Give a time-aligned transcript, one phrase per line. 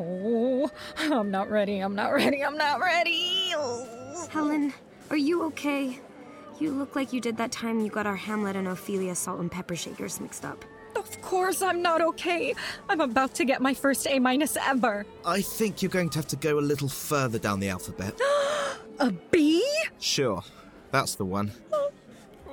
[0.00, 1.80] Oh, I'm not ready.
[1.80, 2.42] I'm not ready.
[2.42, 3.52] I'm not ready.
[3.54, 4.26] Oh.
[4.30, 4.72] Helen,
[5.10, 6.00] are you okay?
[6.58, 9.50] You look like you did that time you got our Hamlet and Ophelia salt and
[9.50, 10.64] pepper shakers mixed up.
[10.96, 12.54] Of course, I'm not okay.
[12.88, 15.04] I'm about to get my first A minus ever.
[15.24, 18.18] I think you're going to have to go a little further down the alphabet.
[19.00, 19.64] A B?
[19.98, 20.42] sure,
[20.90, 21.52] that's the one.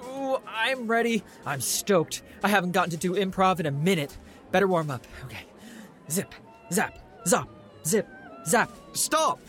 [0.06, 1.24] Ooh, I'm ready.
[1.46, 2.24] I'm stoked.
[2.43, 4.18] I haven't gotten to do improv in a minute.
[4.52, 5.06] Better warm up.
[5.25, 5.46] Okay.
[6.10, 6.34] Zip,
[6.71, 7.48] zap, zop,
[7.86, 8.08] zip,
[8.46, 8.72] zap.
[8.94, 9.40] Stop!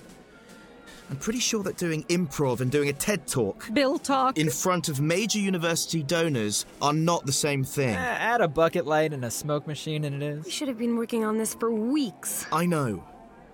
[1.11, 4.37] I'm pretty sure that doing improv and doing a TED talk Bill talk.
[4.37, 7.95] in front of major university donors are not the same thing.
[7.95, 10.45] Eh, Add a bucket light and a smoke machine, and it is.
[10.45, 12.45] We should have been working on this for weeks.
[12.53, 13.03] I know.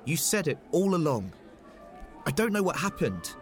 [0.04, 1.32] You said it all along.
[2.26, 3.36] I don't know what happened.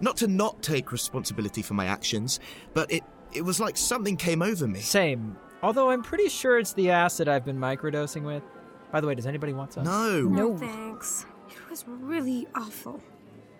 [0.00, 2.40] Not to not take responsibility for my actions,
[2.72, 3.02] but it
[3.34, 4.80] it was like something came over me.
[4.80, 5.36] Same.
[5.62, 8.42] Although I'm pretty sure it's the acid I've been microdosing with.
[8.90, 9.84] By the way, does anybody want some?
[9.84, 10.22] No.
[10.22, 10.56] No.
[10.56, 11.26] thanks.
[11.50, 13.02] It was really awful.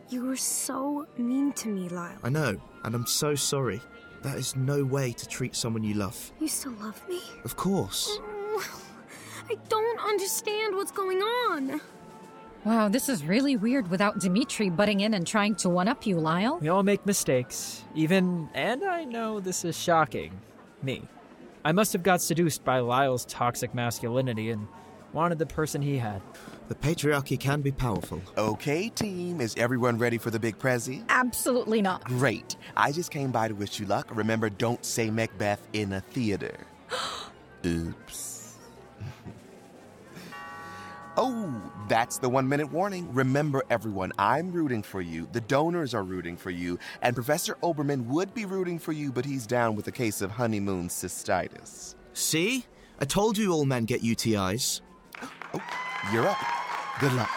[0.09, 2.17] You were so mean to me, Lyle.
[2.25, 3.83] I know, and I'm so sorry.
[4.23, 6.33] That is no way to treat someone you love.
[6.41, 7.20] You still love me?
[7.45, 8.19] Of course.
[8.19, 8.81] Mm,
[9.51, 11.81] I don't understand what's going on.
[12.65, 16.19] Wow, this is really weird without Dimitri butting in and trying to one up you,
[16.19, 16.59] Lyle.
[16.59, 17.85] We all make mistakes.
[17.95, 20.33] Even, and I know this is shocking,
[20.83, 21.07] me.
[21.65, 24.67] I must have got seduced by Lyle's toxic masculinity and
[25.12, 26.23] wanted the person he had.
[26.69, 28.20] The patriarchy can be powerful.
[28.37, 31.03] Okay, team, is everyone ready for the big prezi?
[31.09, 32.05] Absolutely not.
[32.05, 32.56] Great.
[32.77, 34.14] I just came by to wish you luck.
[34.14, 36.55] Remember, don't say Macbeth in a theater.
[37.67, 38.55] Oops.
[41.17, 43.12] oh, that's the one minute warning.
[43.14, 45.27] Remember, everyone, I'm rooting for you.
[45.33, 46.79] The donors are rooting for you.
[47.01, 50.31] And Professor Oberman would be rooting for you, but he's down with a case of
[50.31, 51.95] honeymoon cystitis.
[52.12, 52.67] See?
[53.01, 54.81] I told you all men get UTIs.
[55.55, 55.63] Oh,
[56.13, 56.39] you're up.
[57.01, 57.31] Good luck.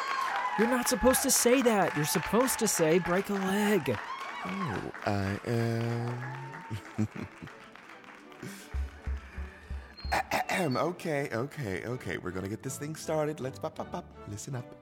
[0.60, 1.96] You're not supposed to say that.
[1.96, 3.98] You're supposed to say break a leg.
[4.46, 5.40] Oh, I
[10.50, 10.78] am.
[10.78, 12.18] Okay, okay, okay.
[12.18, 13.40] We're gonna get this thing started.
[13.40, 14.06] Let's pop, pop, pop.
[14.28, 14.76] Listen up.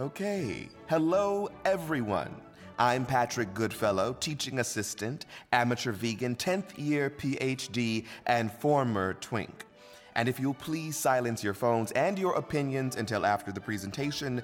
[0.00, 0.68] Okay.
[0.88, 2.34] Hello, everyone.
[2.78, 9.66] I'm Patrick Goodfellow, teaching assistant, amateur vegan, 10th year PhD, and former twink.
[10.14, 14.42] And if you'll please silence your phones and your opinions until after the presentation,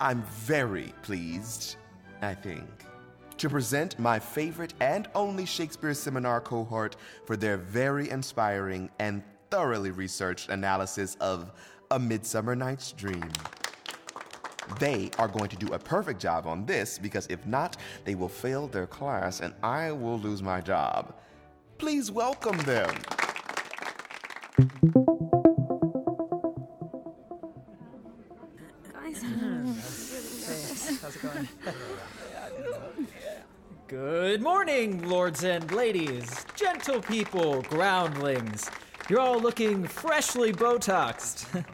[0.00, 1.76] I'm very pleased,
[2.20, 2.68] I think,
[3.38, 9.90] to present my favorite and only Shakespeare seminar cohort for their very inspiring and thoroughly
[9.90, 11.52] researched analysis of
[11.90, 13.30] A Midsummer Night's Dream.
[14.80, 18.28] They are going to do a perfect job on this because if not, they will
[18.28, 21.14] fail their class and I will lose my job.
[21.78, 22.94] Please welcome them.
[24.56, 24.68] Guys,
[31.02, 31.48] How's it going?
[33.86, 38.70] Good morning, lords and ladies, gentle people, groundlings.
[39.10, 41.66] You're all looking freshly Botoxed.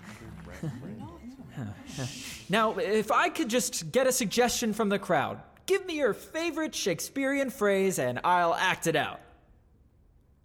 [2.49, 6.75] now, if I could just get a suggestion from the crowd, give me your favorite
[6.75, 9.21] Shakespearean phrase and I'll act it out.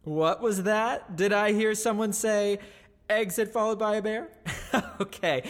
[0.08, 1.18] What was that?
[1.18, 2.60] Did I hear someone say,
[3.10, 4.30] exit followed by a bear?
[5.02, 5.44] okay,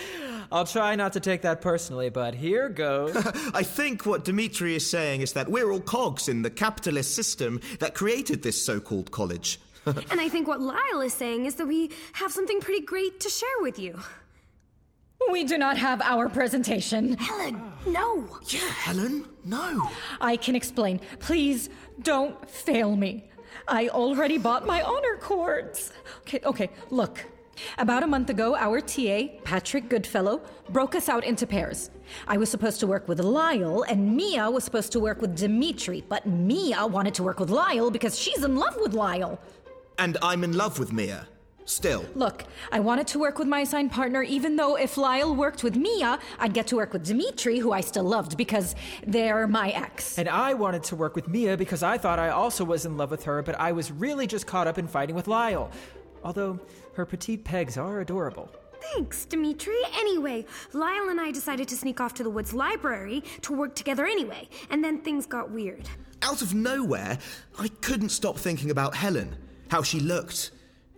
[0.51, 3.15] I'll try not to take that personally, but here goes.
[3.53, 7.61] I think what Dimitri is saying is that we're all cogs in the capitalist system
[7.77, 9.59] that created this so called college.
[9.85, 13.29] and I think what Lyle is saying is that we have something pretty great to
[13.29, 13.99] share with you.
[15.31, 17.15] We do not have our presentation.
[17.17, 18.27] Helen, no.
[18.47, 19.25] yeah, Helen?
[19.45, 19.87] No.
[20.19, 20.99] I can explain.
[21.19, 21.69] Please
[22.01, 23.29] don't fail me.
[23.67, 25.91] I already bought my honor cords.
[26.21, 27.25] Okay, okay, look.
[27.77, 31.89] About a month ago, our TA, Patrick Goodfellow, broke us out into pairs.
[32.27, 36.03] I was supposed to work with Lyle, and Mia was supposed to work with Dimitri,
[36.07, 39.39] but Mia wanted to work with Lyle because she's in love with Lyle.
[39.97, 41.27] And I'm in love with Mia.
[41.67, 42.05] Still.
[42.15, 45.75] Look, I wanted to work with my assigned partner, even though if Lyle worked with
[45.75, 48.73] Mia, I'd get to work with Dimitri, who I still loved because
[49.05, 50.17] they're my ex.
[50.17, 53.11] And I wanted to work with Mia because I thought I also was in love
[53.11, 55.69] with her, but I was really just caught up in fighting with Lyle.
[56.23, 56.57] Although
[56.93, 58.49] her petite pegs are adorable.
[58.93, 59.75] Thanks, Dimitri.
[59.97, 64.05] Anyway, Lyle and I decided to sneak off to the Woods Library to work together
[64.05, 65.89] anyway, and then things got weird.
[66.21, 67.17] Out of nowhere,
[67.59, 69.35] I couldn't stop thinking about Helen.
[69.69, 70.51] How she looked,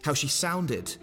[0.03, 0.95] how she sounded,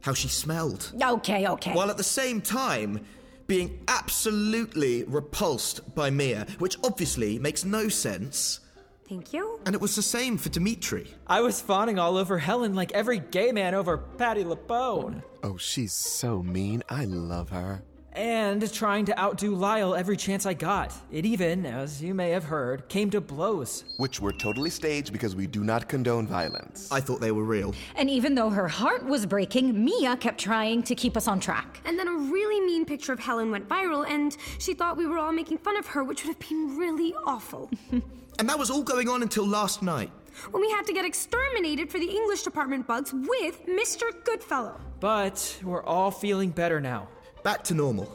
[0.00, 0.92] how she smelled.
[1.02, 1.72] Okay, okay.
[1.72, 3.04] While at the same time,
[3.46, 8.60] being absolutely repulsed by Mia, which obviously makes no sense.
[9.08, 9.58] Thank you.
[9.66, 11.12] And it was the same for Dimitri.
[11.26, 15.24] I was fawning all over Helen like every gay man over Patti LuPone.
[15.42, 16.84] Oh, she's so mean.
[16.88, 17.82] I love her.
[18.12, 20.92] And trying to outdo Lyle every chance I got.
[21.12, 23.84] It even, as you may have heard, came to blows.
[23.98, 26.90] Which were totally staged because we do not condone violence.
[26.90, 27.74] I thought they were real.
[27.96, 31.80] And even though her heart was breaking, Mia kept trying to keep us on track.
[31.84, 35.18] And then a really mean picture of Helen went viral, and she thought we were
[35.18, 37.70] all making fun of her, which would have been really awful.
[38.38, 40.10] And that was all going on until last night.
[40.50, 44.04] when we had to get exterminated for the English department bugs with Mr.
[44.24, 44.80] Goodfellow.
[44.98, 47.08] But we're all feeling better now.
[47.42, 48.14] Back to normal.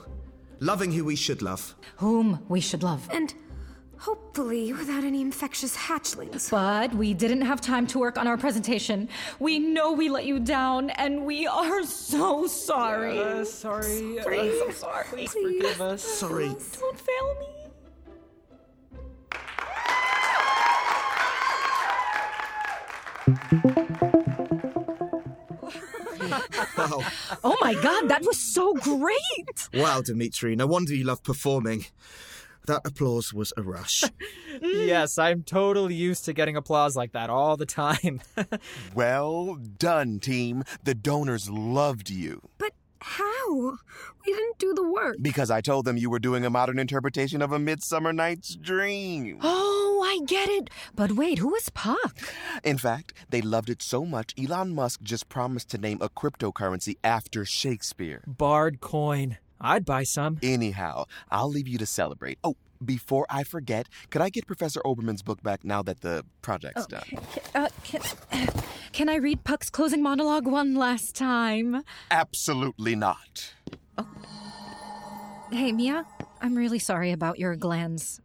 [0.59, 1.75] Loving who we should love.
[1.97, 3.09] Whom we should love.
[3.11, 3.33] And
[3.97, 6.51] hopefully without any infectious hatchlings.
[6.51, 9.09] But we didn't have time to work on our presentation.
[9.39, 13.19] We know we let you down, and we are so sorry.
[13.19, 14.19] Uh, sorry.
[14.23, 15.05] Please, uh, sorry.
[15.09, 15.61] Please Please.
[15.61, 16.03] forgive us.
[16.03, 16.47] Sorry.
[16.79, 17.47] Don't fail me.
[26.77, 27.01] Wow.
[27.43, 29.69] Oh my god, that was so great!
[29.73, 30.55] wow, Dimitri.
[30.55, 31.85] No wonder you love performing.
[32.67, 34.03] That applause was a rush.
[34.55, 34.87] Mm.
[34.87, 38.21] Yes, I'm totally used to getting applause like that all the time.
[38.95, 40.63] Well done, team.
[40.85, 42.41] The donors loved you.
[42.57, 42.71] But
[43.05, 43.77] how?
[44.25, 45.17] We didn't do the work.
[45.21, 49.37] Because I told them you were doing a modern interpretation of A Midsummer Night's Dream.
[49.41, 50.71] Oh, I get it.
[50.95, 52.17] But wait, who is Puck?
[52.63, 56.97] In fact, they loved it so much, Elon Musk just promised to name a cryptocurrency
[57.03, 58.23] after Shakespeare.
[58.25, 59.37] Bard coin.
[59.65, 60.37] I'd buy some.
[60.43, 62.37] Anyhow, I'll leave you to celebrate.
[62.43, 66.85] Oh, before I forget, could I get Professor Oberman's book back now that the project's
[66.85, 67.03] done?
[67.55, 68.01] Uh, can,
[68.91, 71.83] can I read Puck's closing monologue one last time?
[72.11, 73.53] Absolutely not.
[73.97, 74.07] Oh.
[75.51, 76.05] Hey, Mia,
[76.41, 78.21] I'm really sorry about your glands.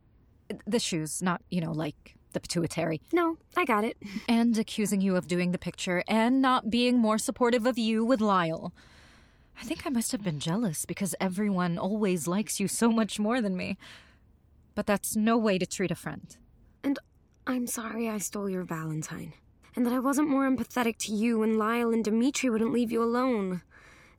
[0.67, 3.01] The shoes, not, you know, like the pituitary.
[3.13, 3.97] No, I got it.
[4.29, 8.21] And accusing you of doing the picture and not being more supportive of you with
[8.21, 8.73] Lyle.
[9.61, 13.43] I think I must have been jealous because everyone always likes you so much more
[13.43, 13.77] than me.
[14.75, 16.35] But that's no way to treat a friend.
[16.83, 16.99] And
[17.47, 19.35] I'm sorry I stole your Valentine.
[19.77, 23.03] And that I wasn't more empathetic to you when Lyle and Dimitri wouldn't leave you
[23.03, 23.61] alone.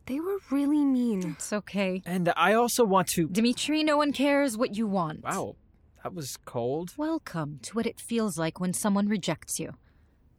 [0.06, 1.32] They were really mean.
[1.32, 2.04] It's okay.
[2.06, 3.28] And I also want to.
[3.28, 5.24] Dimitri, no one cares what you want.
[5.24, 5.56] Wow,
[6.04, 6.94] that was cold.
[6.98, 9.74] Welcome to what it feels like when someone rejects you.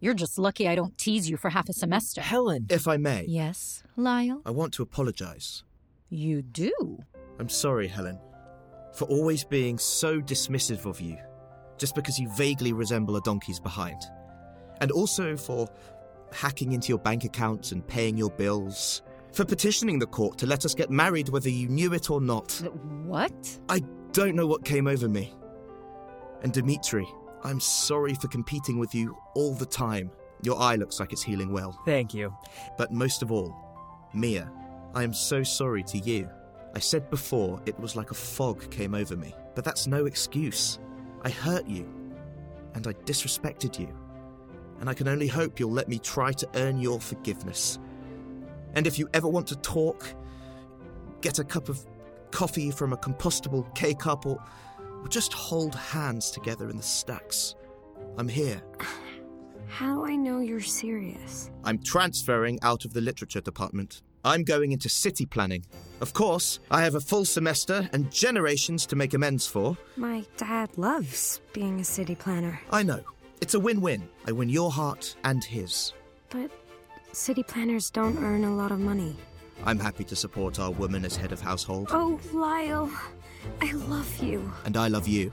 [0.02, 2.20] You're just lucky I don't tease you for half a semester.
[2.20, 2.66] Helen.
[2.70, 4.42] if I may, Yes, Lyle?
[4.44, 5.62] I want to apologize.
[6.10, 6.98] You do?
[7.38, 8.18] I'm sorry, Helen,
[8.94, 11.16] for always being so dismissive of you,
[11.78, 14.02] just because you vaguely resemble a donkey's behind.
[14.80, 15.68] And also for
[16.32, 19.02] hacking into your bank accounts and paying your bills.
[19.32, 22.50] For petitioning the court to let us get married whether you knew it or not.
[23.04, 23.60] What?
[23.68, 25.32] I don't know what came over me.
[26.42, 27.06] And Dimitri,
[27.44, 30.10] I'm sorry for competing with you all the time.
[30.42, 31.78] Your eye looks like it's healing well.
[31.84, 32.34] Thank you.
[32.76, 33.54] But most of all,
[34.14, 34.50] Mia,
[34.94, 36.28] I am so sorry to you.
[36.74, 40.78] I said before it was like a fog came over me, but that's no excuse.
[41.22, 41.88] I hurt you,
[42.74, 43.88] and I disrespected you,
[44.80, 47.78] and I can only hope you'll let me try to earn your forgiveness.
[48.74, 50.06] And if you ever want to talk,
[51.20, 51.84] get a cup of
[52.30, 54.42] coffee from a compostable K cup, or,
[55.02, 57.54] or just hold hands together in the stacks.
[58.18, 58.62] I'm here.
[59.68, 61.50] How do I know you're serious?
[61.64, 64.02] I'm transferring out of the literature department.
[64.24, 65.64] I'm going into city planning.
[66.00, 69.76] Of course, I have a full semester and generations to make amends for.
[69.96, 73.00] My dad loves being a city planner, I know.
[73.40, 74.08] It's a win win.
[74.26, 75.92] I win your heart and his.
[76.30, 76.50] but
[77.12, 79.16] city planners don't earn a lot of money.
[79.64, 82.90] I'm happy to support our woman as head of household, Oh, Lyle,
[83.60, 84.52] I love you.
[84.64, 85.32] and I love you.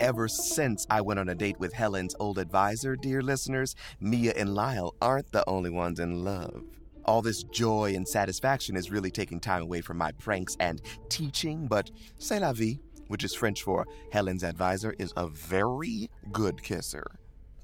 [0.00, 4.54] Ever since I went on a date with Helen's old advisor, dear listeners, Mia and
[4.54, 6.62] Lyle aren't the only ones in love.
[7.06, 11.66] All this joy and satisfaction is really taking time away from my pranks and teaching,
[11.66, 17.06] but c'est la vie, which is French for Helen's advisor, is a very good kisser.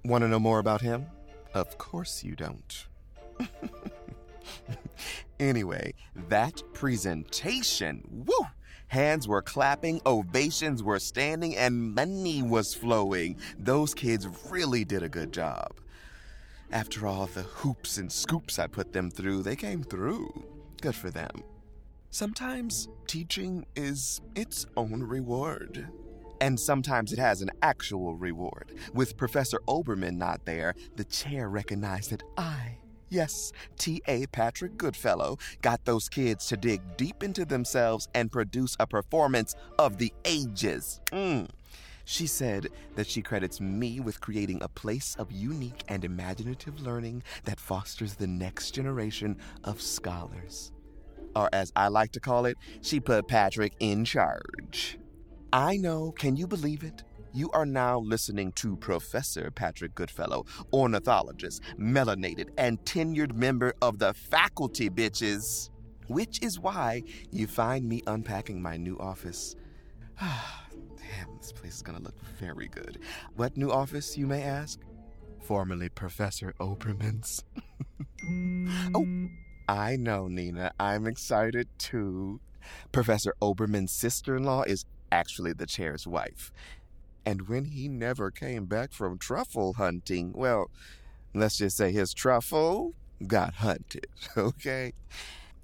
[0.04, 1.06] Want to know more about him?
[1.54, 2.86] Of course you don't.
[5.40, 5.94] anyway,
[6.28, 8.46] that presentation, woo!
[8.88, 13.36] Hands were clapping, ovations were standing, and money was flowing.
[13.58, 15.80] Those kids really did a good job.
[16.72, 20.44] After all the hoops and scoops I put them through, they came through.
[20.80, 21.42] Good for them.
[22.10, 25.88] Sometimes teaching is its own reward.
[26.40, 28.72] And sometimes it has an actual reward.
[28.94, 32.78] With Professor Oberman not there, the chair recognized that I,
[33.10, 34.26] yes, T.A.
[34.28, 39.98] Patrick Goodfellow, got those kids to dig deep into themselves and produce a performance of
[39.98, 41.00] the ages.
[41.12, 41.48] Mm.
[42.06, 47.22] She said that she credits me with creating a place of unique and imaginative learning
[47.44, 50.72] that fosters the next generation of scholars.
[51.36, 54.98] Or, as I like to call it, she put Patrick in charge.
[55.52, 57.02] I know, can you believe it?
[57.32, 64.14] You are now listening to Professor Patrick Goodfellow, ornithologist, melanated, and tenured member of the
[64.14, 65.70] faculty, bitches.
[66.06, 69.56] Which is why you find me unpacking my new office.
[70.20, 72.98] Damn, this place is gonna look very good.
[73.34, 74.80] What new office, you may ask?
[75.42, 77.44] Formerly Professor Oberman's.
[78.94, 79.28] oh,
[79.68, 80.72] I know, Nina.
[80.78, 82.40] I'm excited too.
[82.92, 86.52] Professor Oberman's sister in law is actually the chair's wife.
[87.24, 90.70] And when he never came back from truffle hunting, well,
[91.34, 92.94] let's just say his truffle
[93.26, 94.92] got hunted, okay?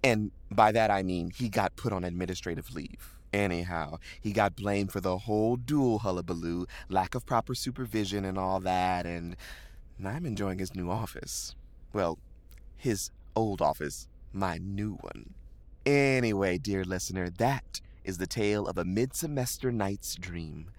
[0.05, 3.15] And by that I mean he got put on administrative leave.
[3.33, 8.61] Anyhow, he got blamed for the whole duel hullabaloo, lack of proper supervision, and all
[8.61, 9.37] that, and
[10.03, 11.55] I'm enjoying his new office.
[11.93, 12.19] Well,
[12.76, 15.35] his old office, my new one.
[15.85, 20.71] Anyway, dear listener, that is the tale of a mid semester night's dream.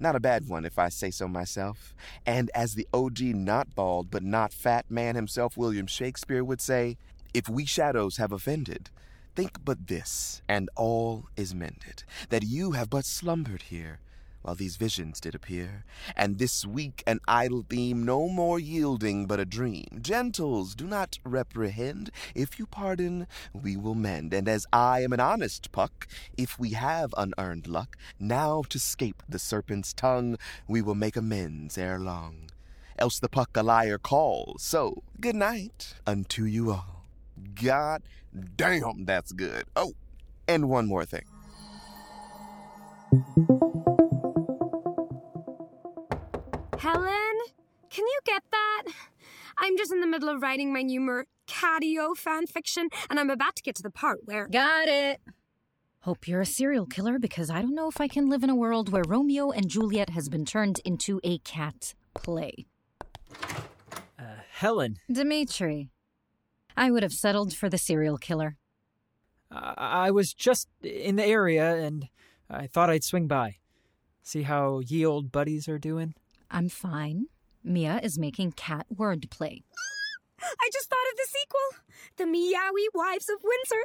[0.00, 1.94] Not a bad one, if I say so myself.
[2.24, 6.96] And as the OG not bald but not fat man himself, William Shakespeare, would say,
[7.34, 8.88] if we shadows have offended,
[9.36, 14.00] think but this, and all is mended, that you have but slumbered here,
[14.42, 15.84] while these visions did appear,
[16.16, 19.86] and this weak and idle theme no more yielding but a dream.
[20.00, 22.10] Gentles, do not reprehend.
[22.34, 24.32] If you pardon, we will mend.
[24.32, 26.06] And as I am an honest puck,
[26.36, 31.76] if we have unearned luck, now to scape the serpent's tongue, we will make amends
[31.76, 32.50] ere long.
[32.98, 34.62] Else the puck a liar calls.
[34.62, 37.06] So, good night unto you all.
[37.54, 38.02] God
[38.56, 39.64] damn, that's good.
[39.74, 39.94] Oh,
[40.46, 41.24] and one more thing.
[46.80, 47.36] Helen,
[47.90, 48.82] can you get that?
[49.58, 53.56] I'm just in the middle of writing my new Mercutio fan fiction, and I'm about
[53.56, 54.48] to get to the part where.
[54.48, 55.20] Got it.
[56.04, 58.54] Hope you're a serial killer because I don't know if I can live in a
[58.54, 62.64] world where Romeo and Juliet has been turned into a cat play.
[64.18, 65.90] Uh, Helen, Dimitri,
[66.78, 68.56] I would have settled for the serial killer.
[69.50, 72.08] I-, I was just in the area and
[72.48, 73.56] I thought I'd swing by.
[74.22, 76.14] See how ye old buddies are doing?
[76.50, 77.26] I'm fine.
[77.62, 79.62] Mia is making cat wordplay.
[80.40, 81.84] I just thought of the sequel
[82.16, 83.82] The Meowie Wives of Windsor.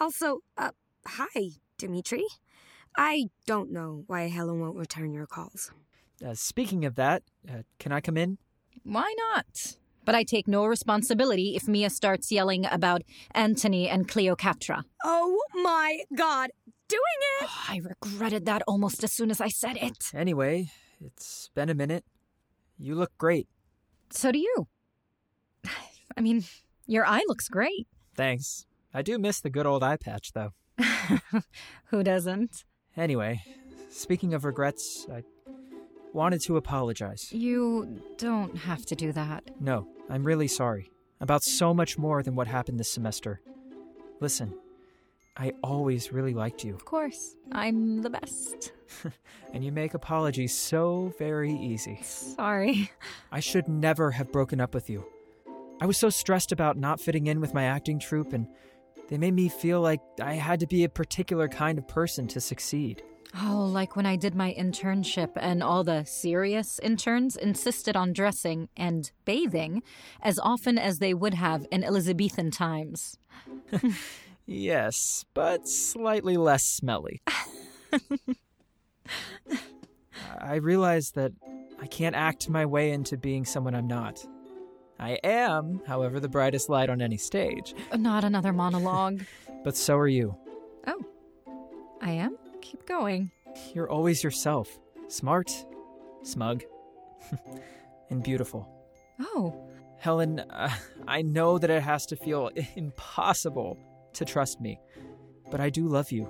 [0.00, 0.70] Also, uh,
[1.06, 2.24] hi, Dimitri.
[2.96, 5.70] I don't know why Helen won't return your calls.
[6.24, 8.38] Uh, speaking of that, uh, can I come in?
[8.82, 9.76] Why not?
[10.04, 13.02] But I take no responsibility if Mia starts yelling about
[13.34, 14.84] Antony and Cleopatra.
[15.04, 16.50] Oh my god,
[16.88, 17.00] doing
[17.40, 17.48] it!
[17.68, 20.10] I regretted that almost as soon as I said it.
[20.14, 20.70] Anyway,
[21.04, 22.04] it's been a minute.
[22.78, 23.48] You look great.
[24.10, 24.66] So do you.
[26.16, 26.44] I mean,
[26.86, 27.86] your eye looks great.
[28.14, 28.66] Thanks.
[28.92, 30.52] I do miss the good old eye patch, though.
[31.86, 32.64] Who doesn't?
[32.96, 33.42] Anyway,
[33.90, 35.24] speaking of regrets, I
[36.12, 37.32] wanted to apologize.
[37.32, 39.50] You don't have to do that.
[39.60, 40.90] No, I'm really sorry.
[41.20, 43.40] About so much more than what happened this semester.
[44.20, 44.54] Listen,
[45.36, 48.72] I always really liked you, Of course, I'm the best.
[49.52, 51.98] and you make apologies so very easy.
[52.02, 52.90] Sorry.
[53.32, 55.04] I should never have broken up with you.
[55.80, 58.46] I was so stressed about not fitting in with my acting troupe, and
[59.08, 62.40] they made me feel like I had to be a particular kind of person to
[62.40, 63.02] succeed.
[63.42, 68.68] Oh, like when I did my internship and all the serious interns insisted on dressing
[68.76, 69.82] and bathing
[70.22, 73.18] as often as they would have in Elizabethan times.
[74.46, 77.22] Yes, but slightly less smelly.
[80.38, 81.32] I realize that
[81.80, 84.24] I can't act my way into being someone I'm not.
[84.98, 89.22] I am, however, the brightest light on any stage, Not another monologue.
[89.64, 90.36] but so are you.
[90.86, 91.04] oh,
[92.00, 92.36] I am?
[92.60, 93.30] Keep going.
[93.74, 95.50] You're always yourself smart,
[96.22, 96.62] smug,
[98.10, 98.68] and beautiful.
[99.20, 100.70] Oh, Helen, uh,
[101.08, 103.78] I know that it has to feel impossible
[104.14, 104.80] to trust me,
[105.50, 106.28] but I do love you.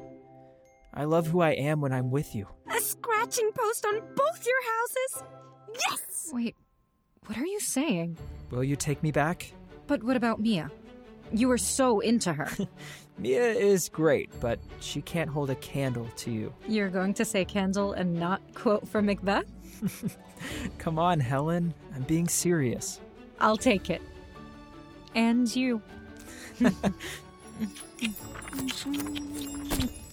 [0.92, 2.46] I love who I am when I'm with you.
[2.70, 5.24] A scratching post on both your houses?
[5.88, 6.14] Yes!
[6.32, 6.56] wait.
[7.26, 8.18] What are you saying?
[8.50, 9.52] Will you take me back?
[9.86, 10.70] But what about Mia?
[11.32, 12.50] You were so into her.
[13.18, 16.52] Mia is great, but she can't hold a candle to you.
[16.66, 19.46] You're going to say candle and not quote from Macbeth?
[20.78, 21.72] Come on, Helen.
[21.94, 23.00] I'm being serious.
[23.40, 24.02] I'll take it.
[25.14, 25.80] And you.
[27.60, 27.68] 嗯
[28.00, 28.14] 嗯
[28.86, 30.03] 嗯。